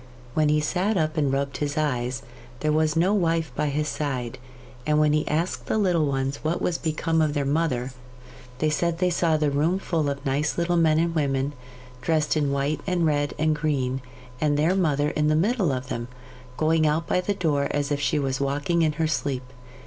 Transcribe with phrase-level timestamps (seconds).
[0.33, 2.23] When he sat up and rubbed his eyes,
[2.61, 4.39] there was no wife by his side,
[4.83, 7.91] and when he asked the little ones what was become of their mother,
[8.57, 11.53] they said they saw the room full of nice little men and women,
[12.01, 14.01] dressed in white and red and green,
[14.41, 16.07] and their mother in the middle of them,
[16.57, 19.43] going out by the door as if she was walking in her sleep.